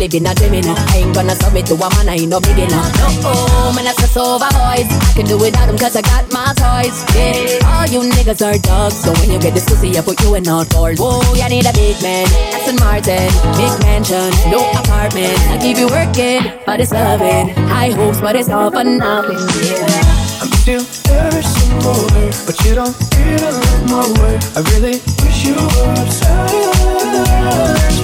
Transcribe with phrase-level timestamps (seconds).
[0.00, 0.72] Live a Gemini.
[0.72, 2.80] I ain't gonna submit to a man, I ain't no beginner.
[2.96, 4.88] No, oh, man, that's over boys.
[4.88, 7.04] I can do without them cause I got my toys.
[7.12, 8.96] Yeah, all you niggas are dogs.
[8.96, 10.98] So when you get this pussy, I put you in outdoors.
[10.98, 12.26] Whoa, you need a big man.
[12.56, 13.28] Aston Martin,
[13.60, 15.36] big mansion, no apartment.
[15.52, 17.52] I keep you working, but it's loving.
[17.68, 19.36] High hopes, but it's all for nothing.
[19.36, 20.20] Yeah.
[20.40, 24.38] I'm still single day, but you don't even look my way.
[24.56, 26.54] I really wish you were obsessed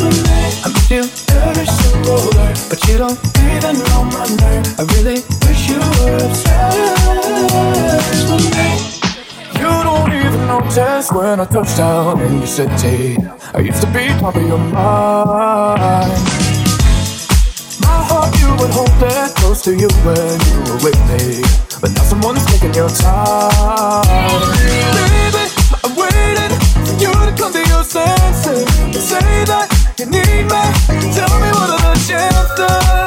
[0.02, 0.46] with me.
[0.64, 1.06] I'm still
[1.46, 3.18] every single day, but you don't
[3.54, 4.64] even know my name.
[4.78, 7.06] I really wish you were obsessed
[8.30, 8.68] with me.
[9.60, 13.16] You don't even notice when I touch down in your city.
[13.54, 16.45] I used to be top of your mind.
[18.58, 21.42] Would hold it close to you when you were with me.
[21.80, 24.02] But now someone is taking your time.
[24.96, 25.44] Baby,
[25.84, 26.56] I'm waiting
[26.86, 28.64] for you to come to your senses.
[28.96, 29.68] Say that
[29.98, 31.12] you need me.
[31.12, 33.05] Tell me what are the chances?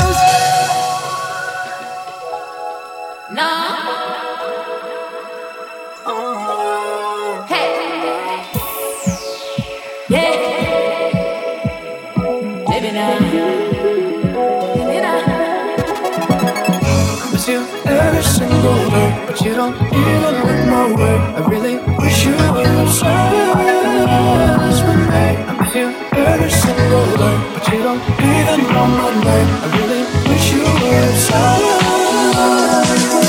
[18.61, 20.93] But you don't even look my.
[21.35, 23.33] I really wish you were obsessed
[24.85, 25.27] with me.
[25.47, 28.89] I miss you every single day, but you don't even my.
[29.63, 30.63] I really wish you
[33.23, 33.28] with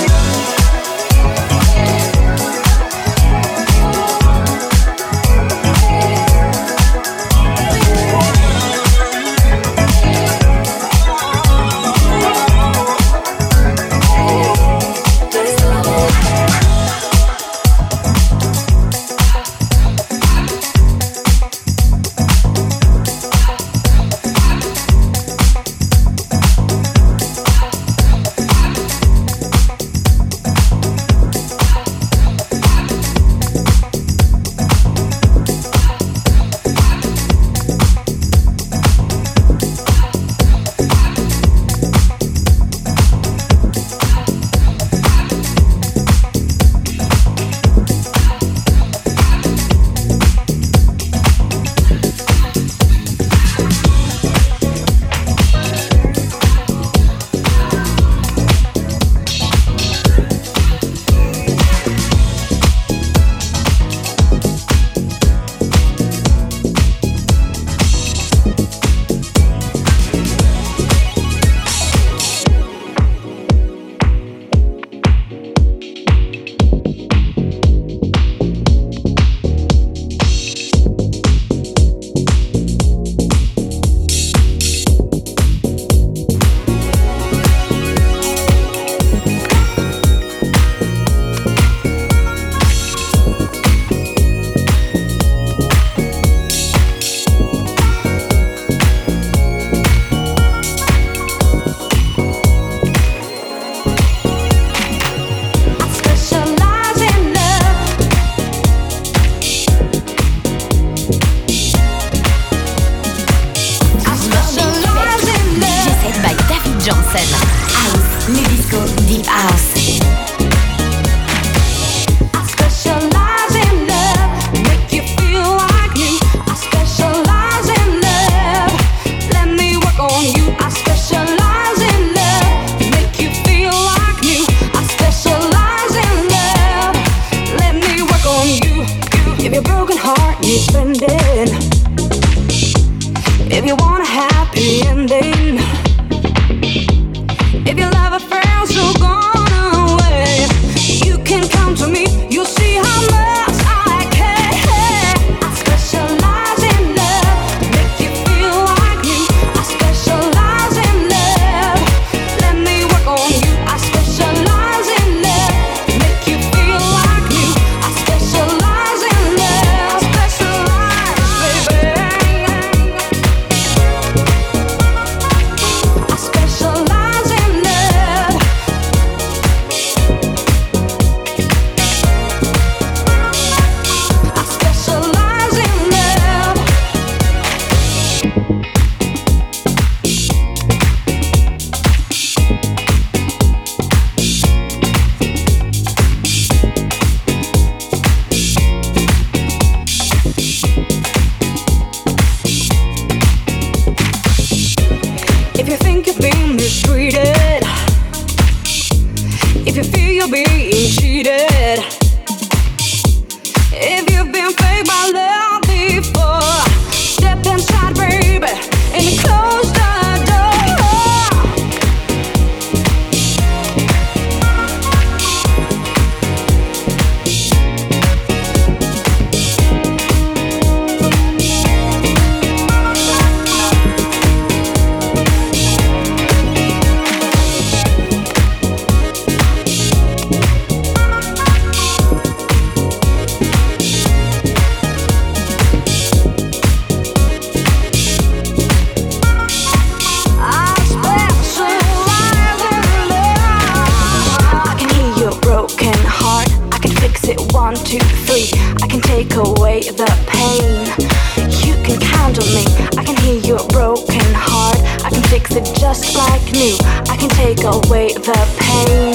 [266.00, 266.76] just like new.
[267.11, 269.12] I can take away the pain,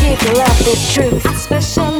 [0.00, 1.26] give love the truth.
[1.26, 1.95] I